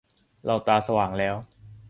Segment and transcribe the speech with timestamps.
[0.45, 1.35] เราตาสว่างแล้ว